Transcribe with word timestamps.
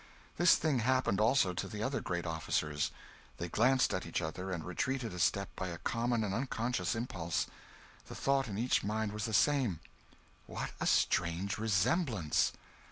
This 0.37 0.55
thing 0.55 0.79
happened 0.79 1.21
also 1.21 1.53
to 1.53 1.67
the 1.67 1.83
other 1.83 2.01
great 2.01 2.25
officers. 2.25 2.89
They 3.37 3.49
glanced 3.49 3.93
at 3.93 4.03
each 4.03 4.19
other, 4.19 4.49
and 4.49 4.65
retreated 4.65 5.13
a 5.13 5.19
step 5.19 5.49
by 5.55 5.67
a 5.67 5.77
common 5.77 6.23
and 6.23 6.33
unconscious 6.33 6.95
impulse. 6.95 7.45
The 8.07 8.15
thought 8.15 8.47
in 8.47 8.57
each 8.57 8.83
mind 8.83 9.11
was 9.11 9.25
the 9.25 9.31
same: 9.31 9.79
"What 10.47 10.71
a 10.79 10.87
strange 10.87 11.59
resemblance!" 11.59 12.51